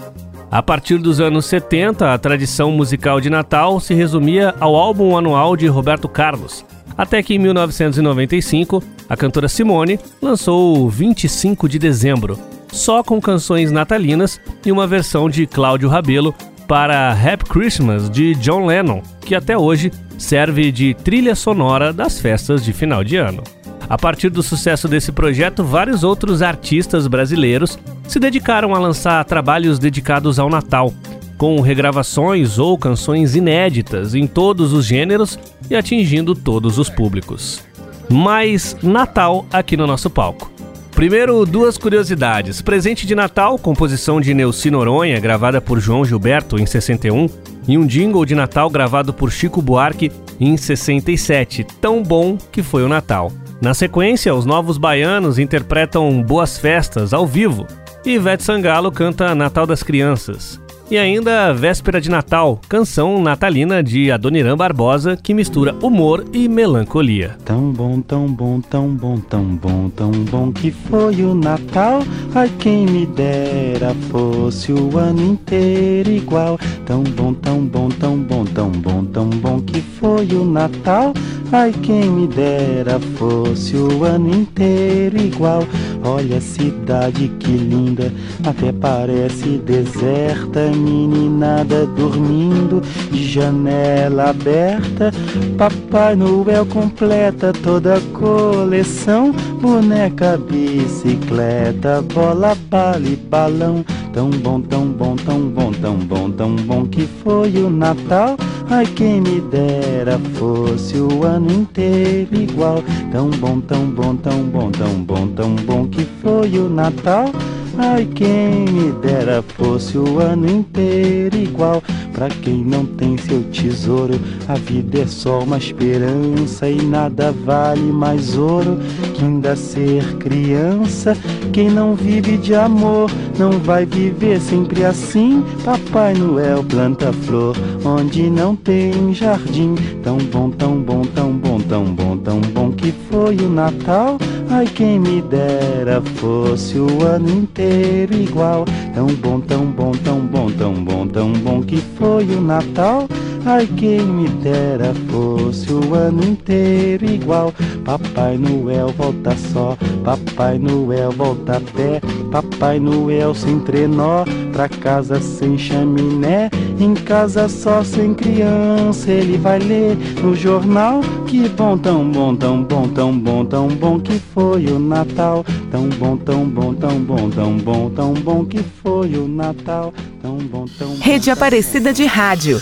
A 0.51 0.61
partir 0.61 0.97
dos 0.97 1.21
anos 1.21 1.45
70, 1.45 2.13
a 2.13 2.17
tradição 2.17 2.71
musical 2.71 3.21
de 3.21 3.29
Natal 3.29 3.79
se 3.79 3.93
resumia 3.93 4.53
ao 4.59 4.75
álbum 4.75 5.17
anual 5.17 5.55
de 5.55 5.67
Roberto 5.67 6.09
Carlos, 6.09 6.65
até 6.97 7.21
que 7.21 7.35
em 7.35 7.39
1995 7.39 8.83
a 9.07 9.15
cantora 9.15 9.47
Simone 9.47 9.99
lançou 10.21 10.89
25 10.89 11.69
de 11.69 11.77
dezembro, 11.77 12.39
só 12.71 13.03
com 13.03 13.21
canções 13.21 13.71
natalinas 13.71 14.41
e 14.65 14.71
uma 14.71 14.87
versão 14.87 15.29
de 15.29 15.45
Cláudio 15.45 15.87
Rabelo 15.87 16.33
para 16.67 17.11
Happy 17.11 17.45
Christmas 17.45 18.09
de 18.09 18.35
John 18.35 18.65
Lennon, 18.65 19.01
que 19.21 19.35
até 19.35 19.57
hoje 19.57 19.91
serve 20.17 20.71
de 20.71 20.93
trilha 20.95 21.35
sonora 21.35 21.93
das 21.93 22.19
festas 22.19 22.63
de 22.63 22.73
final 22.73 23.03
de 23.03 23.15
ano. 23.15 23.43
A 23.89 23.97
partir 23.97 24.29
do 24.29 24.43
sucesso 24.43 24.87
desse 24.87 25.13
projeto, 25.13 25.63
vários 25.63 26.03
outros 26.03 26.41
artistas 26.41 27.07
brasileiros 27.07 27.79
se 28.05 28.19
dedicaram 28.19 28.75
a 28.75 28.79
lançar 28.79 29.23
trabalhos 29.23 29.79
dedicados 29.79 30.39
ao 30.39 30.49
Natal, 30.49 30.93
com 31.37 31.61
regravações 31.61 32.57
ou 32.57 32.77
canções 32.77 33.35
inéditas 33.35 34.13
em 34.13 34.27
todos 34.27 34.73
os 34.73 34.85
gêneros 34.85 35.39
e 35.69 35.75
atingindo 35.75 36.33
todos 36.35 36.77
os 36.77 36.89
públicos. 36.89 37.63
Mais 38.09 38.75
Natal 38.81 39.45
aqui 39.51 39.75
no 39.75 39.87
nosso 39.87 40.09
palco. 40.09 40.51
Primeiro, 40.91 41.45
duas 41.45 41.77
curiosidades. 41.77 42.61
Presente 42.61 43.05
de 43.05 43.13
Natal, 43.13 43.59
composição 43.59 44.19
de 44.19 44.33
Neuci 44.33 44.71
Noronha, 44.71 45.19
gravada 45.19 45.61
por 45.61 45.79
João 45.79 46.03
Gilberto 46.03 46.57
em 46.57 46.65
61, 46.65 47.29
e 47.67 47.77
um 47.77 47.85
jingle 47.85 48.25
de 48.25 48.33
Natal 48.33 48.69
gravado 48.69 49.13
por 49.13 49.31
Chico 49.31 49.61
Buarque 49.61 50.11
em 50.39 50.57
67, 50.57 51.65
tão 51.79 52.01
bom 52.01 52.37
que 52.51 52.63
foi 52.63 52.83
o 52.83 52.89
Natal. 52.89 53.31
Na 53.61 53.73
sequência, 53.73 54.33
os 54.33 54.45
Novos 54.45 54.77
Baianos 54.77 55.37
interpretam 55.37 56.23
Boas 56.23 56.57
Festas 56.57 57.13
ao 57.13 57.27
vivo 57.27 57.67
e 58.05 58.11
Ivete 58.11 58.43
Sangalo 58.43 58.91
canta 58.91 59.35
Natal 59.35 59.67
das 59.67 59.83
Crianças. 59.83 60.59
E 60.89 60.97
ainda 60.97 61.51
Véspera 61.53 61.99
de 61.99 62.09
Natal, 62.09 62.61
canção 62.69 63.21
natalina 63.21 63.83
de 63.83 64.09
Adoniran 64.09 64.55
Barbosa 64.55 65.17
que 65.17 65.33
mistura 65.33 65.75
humor 65.81 66.23
e 66.31 66.47
melancolia. 66.47 67.35
Tão 67.43 67.73
bom, 67.73 67.99
tão 67.99 68.25
bom, 68.25 68.61
tão 68.61 68.95
bom, 68.95 69.17
tão 69.17 69.43
bom, 69.43 69.89
tão 69.89 70.11
bom 70.11 70.49
que 70.49 70.71
foi 70.71 71.23
o 71.23 71.35
Natal. 71.35 72.03
Ai, 72.33 72.49
quem 72.57 72.85
me 72.85 73.05
dera 73.05 73.93
fosse 74.09 74.71
o 74.71 74.97
ano 74.97 75.21
inteiro 75.21 76.09
igual. 76.09 76.57
Tão 76.85 77.03
bom, 77.03 77.33
tão 77.33 77.65
bom, 77.65 77.89
tão 77.89 78.17
bom, 78.19 78.45
tão 78.45 78.69
bom, 78.69 79.03
tão 79.03 79.29
bom 79.29 79.59
que 79.59 79.81
foi 79.81 80.25
o 80.27 80.45
Natal. 80.45 81.13
Ai, 81.51 81.73
quem 81.81 82.09
me 82.09 82.27
dera 82.27 82.97
fosse 83.17 83.75
o 83.75 84.05
ano 84.05 84.33
inteiro 84.33 85.17
igual. 85.17 85.63
Olha 86.03 86.37
a 86.37 86.41
cidade 86.41 87.29
que 87.39 87.51
linda, 87.51 88.13
até 88.45 88.71
parece 88.71 89.57
deserta 89.57 90.76
meninada 90.77 91.85
dormindo 91.85 92.81
de 93.11 93.23
janela 93.27 94.29
aberta. 94.29 95.11
Papai 95.57 96.15
Noel 96.15 96.65
completa 96.65 97.51
toda 97.51 97.95
a 97.97 98.01
coleção: 98.17 99.31
boneca, 99.61 100.37
bicicleta, 100.37 102.01
bola, 102.13 102.55
bala 102.69 103.07
e 103.07 103.15
balão. 103.15 103.85
Tão 104.13 104.29
bom, 104.31 104.59
tão 104.61 104.87
bom, 104.87 105.15
tão 105.15 105.49
bom, 105.49 105.71
tão 105.71 105.95
bom, 105.95 106.31
tão 106.31 106.55
bom 106.55 106.85
que 106.87 107.07
foi 107.23 107.51
o 107.57 107.69
Natal. 107.69 108.35
Ai, 108.69 108.85
quem 108.85 109.21
me 109.21 109.39
dera 109.41 110.19
fosse 110.33 110.97
o 110.97 111.23
ano 111.23 111.51
inteiro 111.51 112.35
igual. 112.35 112.83
Tão 113.11 113.29
bom, 113.29 113.61
tão 113.61 113.85
bom, 113.85 114.15
tão 114.15 114.43
bom, 114.43 114.71
tão 114.71 114.93
bom, 115.03 115.27
tão 115.27 115.55
bom 115.55 115.87
que 115.87 116.03
foi 116.21 116.57
o 116.57 116.67
Natal. 116.67 117.31
Ai, 117.79 118.07
quem 118.15 118.65
me 118.65 118.91
dera 118.93 119.43
fosse 119.55 119.99
o 119.99 120.19
ano 120.19 120.49
inteiro 120.49 121.37
igual. 121.37 121.83
Pra 122.11 122.27
quem 122.29 122.63
não 122.65 122.83
tem 122.83 123.15
seu 123.15 123.43
tesouro, 123.51 124.19
a 124.47 124.55
vida 124.55 125.01
é 125.01 125.05
só 125.05 125.41
uma 125.41 125.59
esperança 125.59 126.67
e 126.67 126.81
nada 126.81 127.31
vale 127.45 127.91
mais 127.91 128.35
ouro 128.35 128.79
que 129.13 129.23
ainda 129.23 129.55
ser 129.55 130.03
criança. 130.15 131.15
Quem 131.53 131.69
não 131.69 131.93
vive 131.93 132.37
de 132.37 132.55
amor 132.55 133.11
não 133.37 133.51
vai 133.51 133.85
viver 133.85 134.41
sempre 134.41 134.83
assim. 134.83 135.43
Papai 135.63 136.15
Noel 136.15 136.63
planta 136.63 137.13
flor 137.13 137.55
onde 137.85 138.27
não 138.31 138.55
tem 138.55 139.13
jardim. 139.13 139.75
Tão 140.03 140.17
bom, 140.17 140.49
tão 140.49 140.81
bom, 140.81 141.03
tão 141.03 141.31
bom, 141.33 141.59
tão 141.59 141.85
bom, 141.85 142.17
tão 142.17 142.41
bom 142.41 142.71
que 142.71 142.91
foi 143.11 143.35
o 143.35 143.49
Natal. 143.49 144.17
Ai, 144.49 144.65
quem 144.65 144.97
me 144.97 145.21
dera 145.21 146.01
fosse 146.15 146.79
o 146.79 147.03
ano 147.03 147.29
inteiro 147.29 147.66
igual. 148.11 148.65
Tão 148.93 149.07
bom, 149.07 149.39
tão 149.39 149.65
bom, 149.65 149.91
tão 149.91 150.19
bom, 150.19 150.51
tão 150.51 150.73
bom, 150.73 151.07
tão 151.07 151.33
bom 151.33 151.61
que 151.61 151.77
foi 151.77 152.25
o 152.25 152.41
Natal. 152.41 153.07
Ai, 153.49 153.65
quem 153.77 154.01
me 154.01 154.27
dera 154.27 154.93
fosse 155.09 155.71
o 155.71 155.93
ano 155.93 156.21
inteiro 156.21 157.05
igual. 157.05 157.53
Papai 157.85 158.37
Noel 158.37 158.89
volta 158.89 159.33
só, 159.37 159.77
Papai 160.03 160.59
Noel 160.59 161.13
volta 161.13 161.55
a 161.55 161.61
pé. 161.61 162.01
Papai 162.29 162.77
Noel 162.77 163.33
sem 163.33 163.57
trenó, 163.61 164.25
pra 164.51 164.67
casa 164.67 165.21
sem 165.21 165.57
chaminé. 165.57 166.49
Em 166.77 166.93
casa 166.93 167.47
só 167.47 167.85
sem 167.85 168.13
criança, 168.13 169.09
ele 169.09 169.37
vai 169.37 169.59
ler 169.59 169.95
no 170.21 170.35
jornal. 170.35 170.99
Que 171.25 171.47
bom, 171.47 171.77
tão 171.77 172.11
bom, 172.11 172.35
tão 172.35 172.61
bom, 172.61 172.89
tão 172.89 173.17
bom, 173.17 173.45
tão 173.45 173.69
bom 173.69 173.97
que 173.97 174.19
foi 174.33 174.65
o 174.65 174.77
Natal. 174.77 175.45
Tão 175.71 175.87
bom, 175.87 176.17
tão 176.17 176.43
bom, 176.43 176.73
tão 176.73 176.99
bom, 176.99 177.29
tão 177.29 177.57
bom, 177.57 177.89
tão 177.91 178.13
bom 178.13 178.43
que 178.43 178.59
foi 178.83 179.15
o 179.15 179.25
Natal. 179.25 179.93
Tão 180.21 180.35
bom, 180.35 180.65
tão 180.77 180.89
bom. 180.89 180.97
Rede 180.99 181.31
Aparecida 181.31 181.93
de 181.93 182.03
Rádio. 182.03 182.59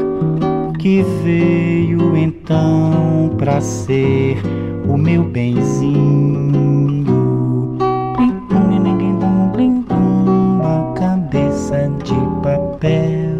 que 0.79 1.03
veio 1.23 2.17
então 2.17 3.31
pra 3.37 3.61
ser 3.61 4.37
o 4.87 4.97
meu 4.97 5.23
benzinho. 5.23 6.37
Cabeça 10.95 11.89
de 12.03 12.15
papel. 12.41 13.37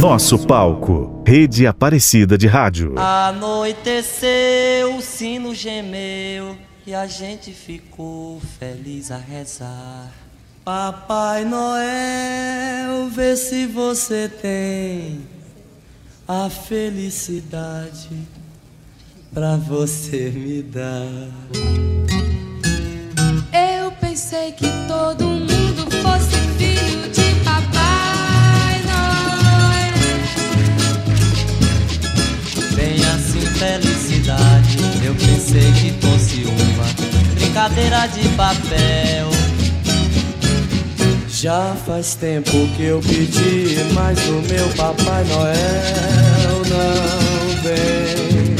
Nosso 0.00 0.38
palco, 0.46 1.22
Rede 1.26 1.66
Aparecida 1.66 2.38
de 2.38 2.46
Rádio. 2.46 2.94
Anoiteceu, 2.96 4.94
o 4.96 5.02
sino 5.02 5.54
gemeu 5.54 6.56
e 6.86 6.94
a 6.94 7.06
gente 7.08 7.52
ficou 7.52 8.40
feliz 8.58 9.10
a 9.10 9.16
rezar. 9.16 10.12
Papai 10.64 11.44
Noel, 11.44 13.08
vê 13.10 13.36
se 13.36 13.66
você 13.66 14.28
tem 14.28 15.26
a 16.28 16.48
felicidade 16.48 18.08
pra 19.34 19.56
você 19.56 20.30
me 20.30 20.62
dar. 20.62 21.28
Eu 23.52 23.90
pensei 24.00 24.52
que 24.52 24.66
todo 24.86 25.24
mundo 25.24 25.45
uma 37.66 37.68
brincadeira 37.68 38.06
de 38.08 38.28
papel. 38.30 39.30
Já 41.28 41.74
faz 41.86 42.14
tempo 42.14 42.50
que 42.76 42.84
eu 42.84 43.00
pedi, 43.00 43.76
mas 43.92 44.18
o 44.28 44.42
meu 44.42 44.68
Papai 44.76 45.24
Noel 45.24 46.62
não 46.68 47.62
vem. 47.62 48.56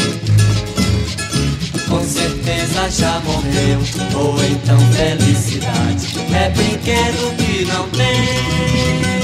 Com 1.89 2.05
certeza 2.05 2.91
já 2.91 3.21
morreu, 3.21 3.81
ou 4.15 4.45
então 4.45 4.79
felicidade 4.93 6.19
é 6.35 6.51
brinquedo 6.51 7.37
que 7.37 7.65
não 7.65 7.89
tem. 7.91 9.16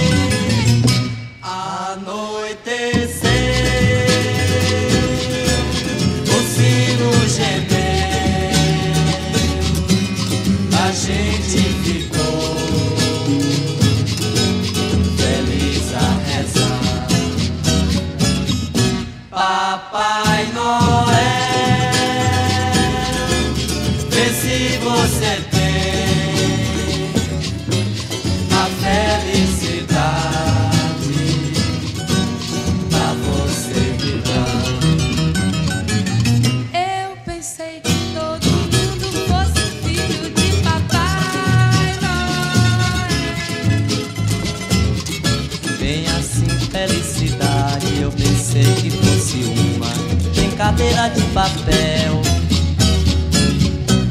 Uma 50.72 50.78
brincadeira 50.78 51.08
de 51.10 51.22
papel. 51.32 52.22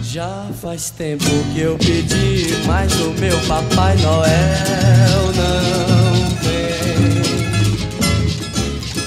Já 0.03 0.47
faz 0.61 0.91
tempo 0.91 1.25
que 1.53 1.61
eu 1.61 1.77
pedi, 1.77 2.47
mas 2.65 2.93
o 2.99 3.11
meu 3.11 3.39
Papai 3.47 3.95
Noel 3.97 5.31
não 5.35 6.29
vem. 6.41 7.21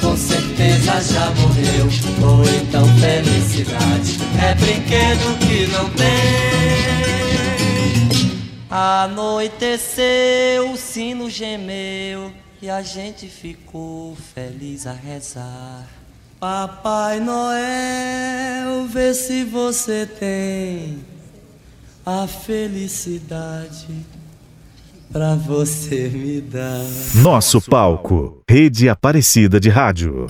Com 0.00 0.16
certeza 0.16 1.00
já 1.12 1.30
morreu, 1.30 1.86
ou 2.22 2.42
então 2.57 2.84
felicidade 2.98 4.18
é 4.42 4.55
brinquedo 4.55 5.38
que 5.38 5.66
não 5.68 5.90
tem. 5.90 6.05
Anoiteceu, 8.70 10.02
o 10.72 10.76
sino 10.76 11.30
gemeu 11.30 12.32
e 12.61 12.68
a 12.68 12.82
gente 12.82 13.28
ficou 13.28 14.16
feliz 14.34 14.86
a 14.86 14.92
rezar. 14.92 15.86
Papai 16.45 17.20
Noel, 17.20 18.86
vê 18.86 19.14
se 19.14 19.45
você 19.45 20.05
tem 20.05 20.99
a 22.05 22.26
felicidade 22.26 24.05
pra 25.11 25.36
você 25.36 26.11
me 26.11 26.42
dar. 26.42 26.84
Nosso 27.14 27.62
palco, 27.62 28.42
Rede 28.47 28.90
Aparecida 28.90 29.59
de 29.59 29.70
Rádio. 29.70 30.26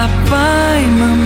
Papai, 0.00 0.86
mamãe 0.98 1.19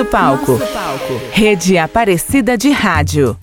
Nosso 0.00 0.04
palco. 0.06 0.58
Rede 1.32 1.76
Aparecida 1.76 2.56
de 2.56 2.70
Rádio. 2.70 3.36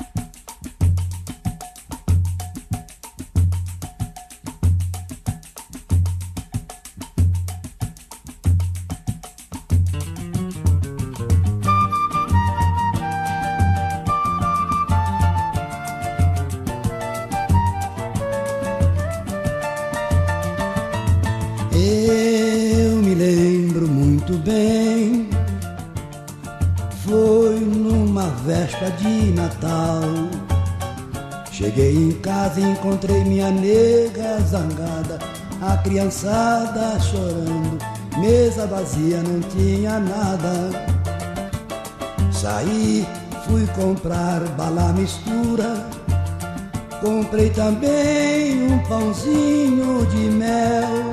Também 47.67 48.63
um 48.63 48.79
pãozinho 48.79 50.05
de 50.05 50.29
mel. 50.31 51.11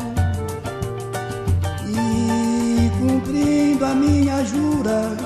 E 1.84 2.90
cumprindo 3.00 3.84
a 3.84 3.94
minha 3.94 4.44
jura, 4.44 5.16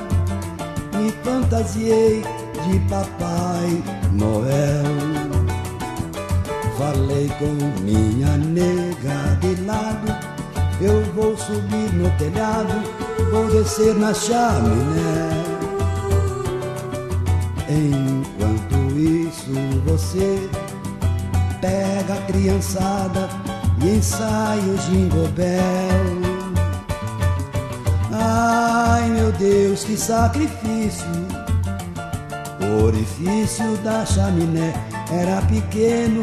me 0.95 1.13
fantasiei 1.23 2.23
de 2.67 2.79
Papai 2.89 3.83
Noel. 4.13 4.85
Falei 6.79 7.29
com 7.39 7.83
minha 7.83 8.39
nega 8.39 9.37
de 9.43 9.63
lado, 9.67 10.09
eu 10.81 11.05
vou 11.13 11.37
subir 11.37 11.93
no 11.93 12.09
telhado, 12.17 12.73
vou 13.31 13.51
descer 13.51 13.95
na 13.97 14.15
chaminé. 14.15 15.45
Enquanto 17.69 18.99
isso 18.99 19.53
você 19.85 20.49
pega 21.61 22.15
a 22.15 22.23
criançada 22.23 23.29
e 23.83 23.97
ensaia 23.97 24.63
o 24.63 24.77
jingle 24.77 25.29
bell. 25.29 26.39
Ai 28.13 29.09
meu 29.11 29.33
Deus, 29.33 29.85
que 29.85 29.97
sacrifício! 29.97 31.07
O 32.61 32.85
orifício 32.85 33.77
da 33.79 34.05
chaminé 34.05 34.73
era 35.11 35.41
pequeno. 35.43 36.23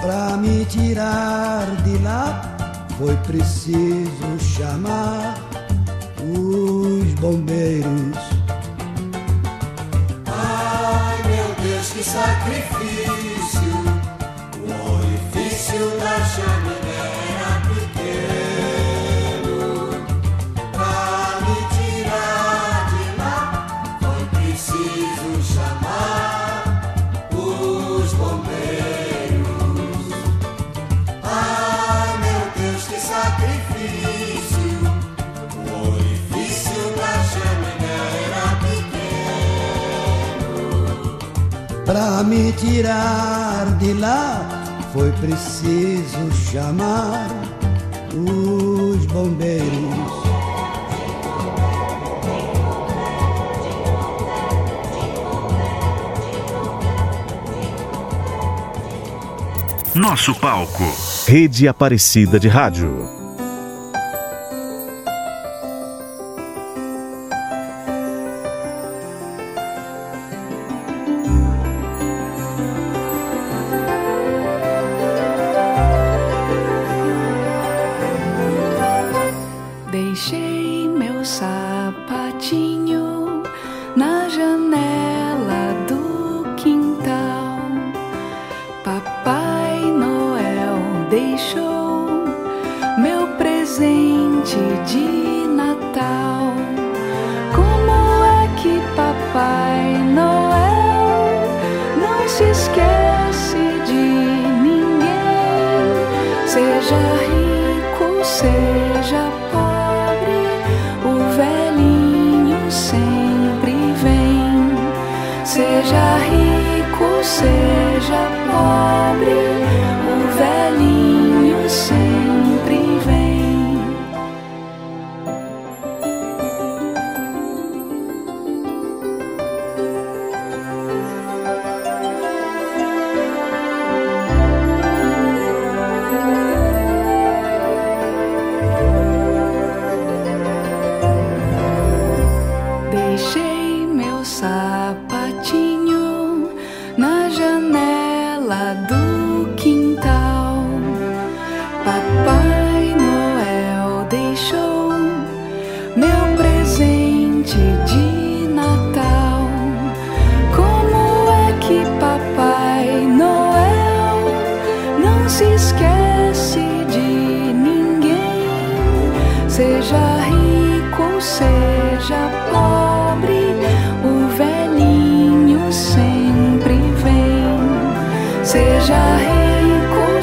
Pra 0.00 0.36
me 0.36 0.64
tirar 0.66 1.64
de 1.84 1.98
lá 1.98 2.42
foi 2.98 3.16
preciso 3.18 4.38
chamar 4.38 5.36
os 6.20 7.14
bombeiros. 7.14 8.31
Sacrifício! 12.12 13.11
Pra 41.92 42.22
me 42.24 42.50
tirar 42.52 43.76
de 43.76 43.92
lá 43.92 44.48
foi 44.94 45.12
preciso 45.12 46.32
chamar 46.50 47.28
os 48.14 49.04
bombeiros. 49.04 49.68
Nosso 59.94 60.34
palco. 60.36 60.84
Rede 61.26 61.68
Aparecida 61.68 62.40
de 62.40 62.48
Rádio. 62.48 63.21
side. 81.24 81.71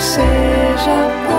seja 0.10 1.39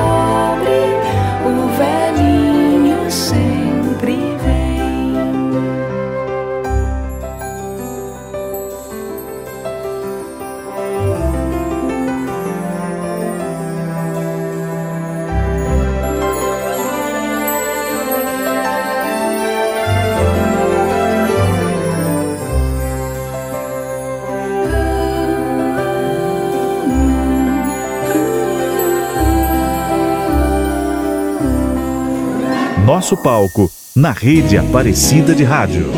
nosso 33.00 33.16
palco, 33.16 33.72
na 33.96 34.12
rede 34.12 34.58
Aparecida 34.58 35.34
de 35.34 35.42
Rádio. 35.42 35.90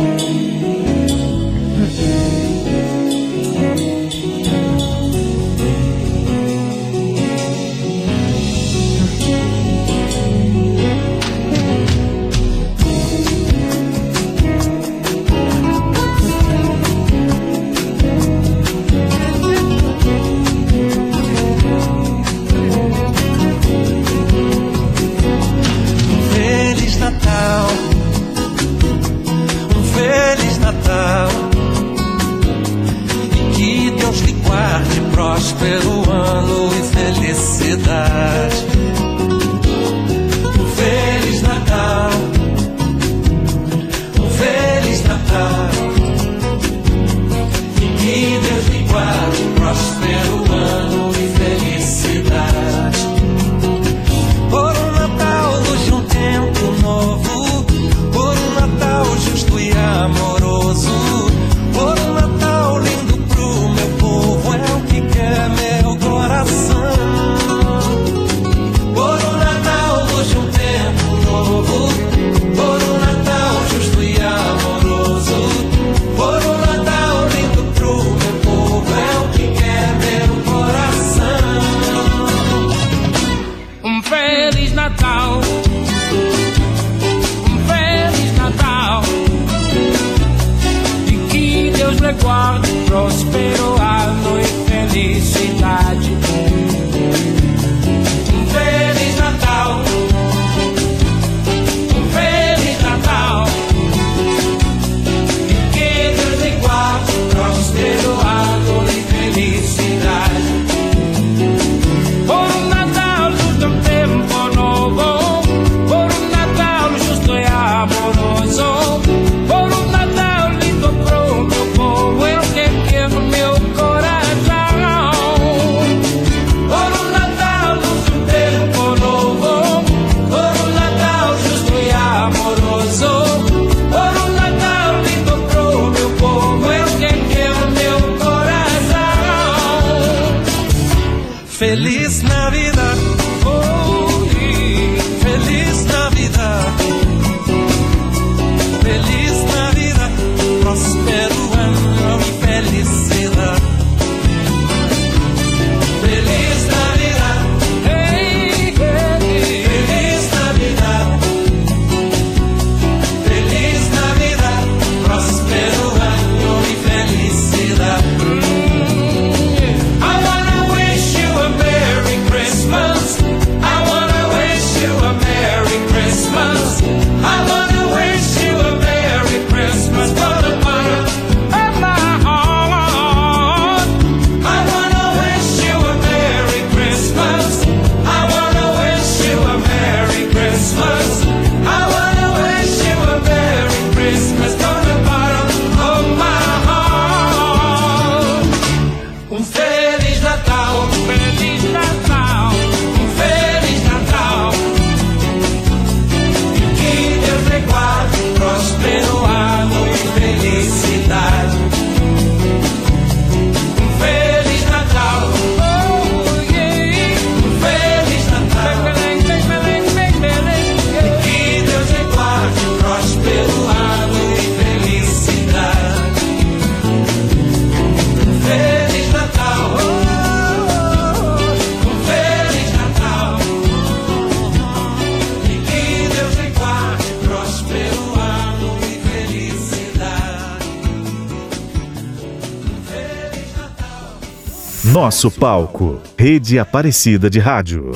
Nosso 245.22 245.38
palco, 245.38 246.00
Rede 246.18 246.58
Aparecida 246.58 247.30
de 247.30 247.38
Rádio. 247.38 247.92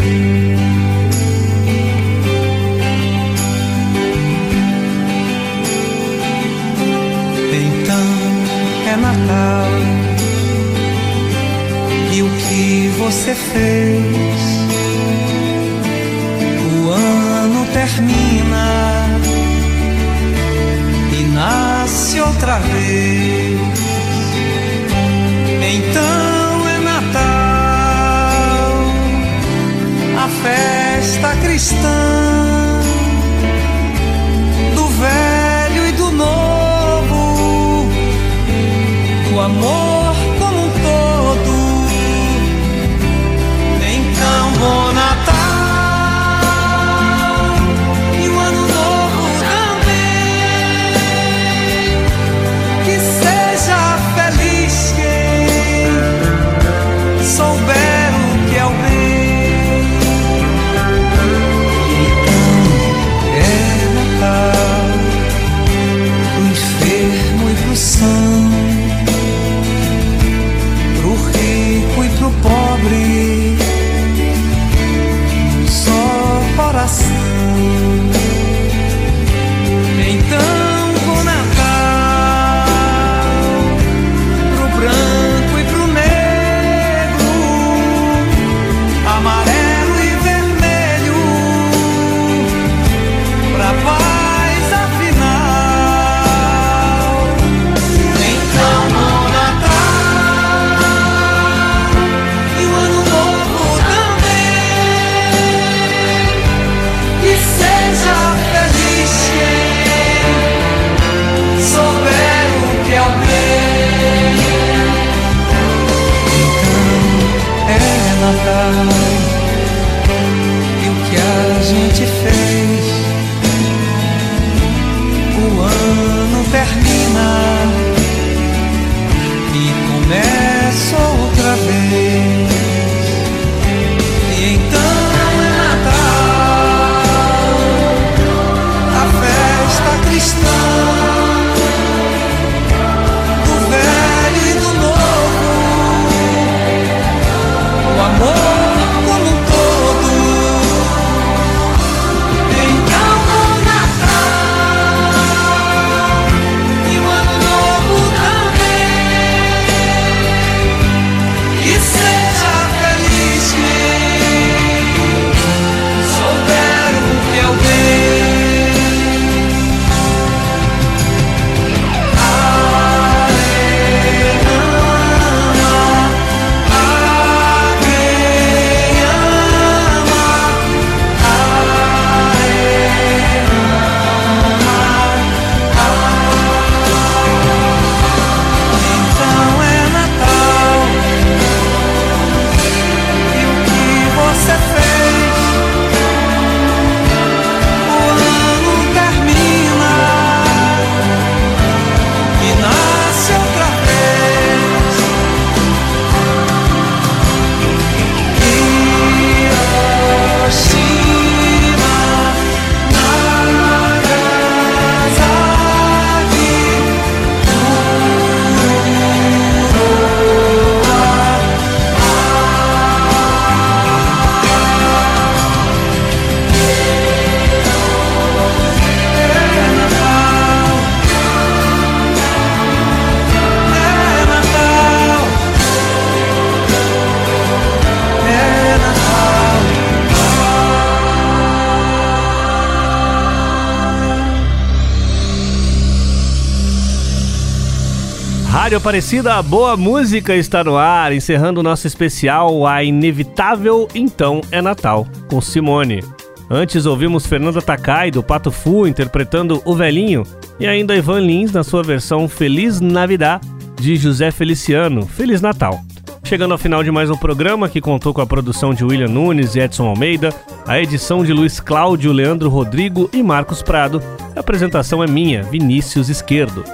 Rádio 248.67 248.79
Aparecida, 248.79 249.41
boa 249.43 249.77
música 249.77 250.35
está 250.35 250.64
no 250.64 250.77
ar, 250.77 251.12
encerrando 251.12 251.61
o 251.61 251.62
nosso 251.62 251.87
especial 251.87 252.67
A 252.67 252.83
Inevitável 252.83 253.87
Então 253.95 254.41
é 254.51 254.61
Natal, 254.61 255.07
com 255.31 255.41
Simone. 255.41 256.03
Antes 256.51 256.85
ouvimos 256.85 257.27
Fernanda 257.27 257.62
Takai, 257.62 258.11
do 258.11 258.25
Pato 258.25 258.51
Fu, 258.51 258.85
interpretando 258.89 259.62
O 259.64 259.73
Velhinho, 259.73 260.25
e 260.59 260.67
ainda 260.67 260.97
Ivan 260.97 261.21
Lins 261.21 261.53
na 261.53 261.62
sua 261.62 261.85
versão 261.85 262.29
Feliz 262.29 262.81
Navidad, 262.81 263.41
de 263.81 263.95
José 263.95 264.33
Feliciano, 264.33 265.07
Feliz 265.07 265.41
Natal. 265.41 265.81
Chegando 266.25 266.51
ao 266.51 266.59
final 266.59 266.83
de 266.83 266.91
mais 266.91 267.09
um 267.09 267.17
programa 267.17 267.69
que 267.69 267.81
contou 267.81 268.12
com 268.12 268.21
a 268.21 268.27
produção 268.27 268.75
de 268.75 268.85
William 268.85 269.07
Nunes 269.07 269.55
e 269.55 269.61
Edson 269.61 269.87
Almeida, 269.87 270.35
a 270.67 270.81
edição 270.81 271.25
de 271.25 271.33
Luiz 271.33 271.61
Cláudio, 271.61 272.11
Leandro 272.11 272.49
Rodrigo 272.49 273.09
e 273.12 273.23
Marcos 273.23 273.62
Prado. 273.62 274.03
A 274.35 274.41
apresentação 274.41 275.05
é 275.05 275.07
minha, 275.07 275.45
Vinícius 275.45 276.09
Esquerdo. 276.09 276.64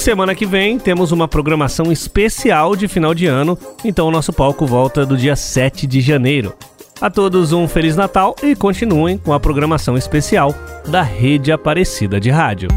Semana 0.00 0.34
que 0.34 0.46
vem 0.46 0.78
temos 0.78 1.12
uma 1.12 1.28
programação 1.28 1.92
especial 1.92 2.74
de 2.74 2.88
final 2.88 3.12
de 3.12 3.26
ano, 3.26 3.56
então 3.84 4.08
o 4.08 4.10
nosso 4.10 4.32
palco 4.32 4.66
volta 4.66 5.04
do 5.04 5.14
dia 5.14 5.36
7 5.36 5.86
de 5.86 6.00
janeiro. 6.00 6.56
A 6.98 7.10
todos 7.10 7.52
um 7.52 7.68
Feliz 7.68 7.96
Natal 7.96 8.34
e 8.42 8.56
continuem 8.56 9.18
com 9.18 9.34
a 9.34 9.38
programação 9.38 9.98
especial 9.98 10.54
da 10.88 11.02
Rede 11.02 11.52
Aparecida 11.52 12.18
de 12.18 12.30
Rádio. 12.30 12.70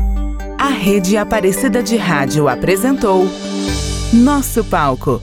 A 0.59 0.67
Rede 0.67 1.15
Aparecida 1.15 1.81
de 1.81 1.95
Rádio 1.95 2.49
apresentou 2.49 3.25
Nosso 4.11 4.61
Palco 4.65 5.21